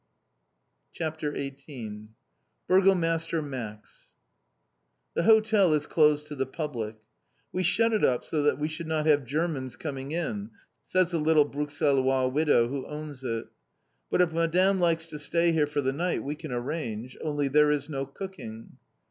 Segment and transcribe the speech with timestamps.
[0.91, 2.07] CHAPTER XVIII
[2.67, 4.15] BURGOMASTER MAX
[5.13, 6.95] The hotel is closed to the public.
[7.53, 10.49] "We shut it up so that we should not have Germans coming in,"
[10.87, 13.45] says the little Bruxellois widow who owns it.
[14.09, 17.69] "But if Madame likes to stay here for the night we can arrange, only there
[17.69, 18.77] is no cooking!"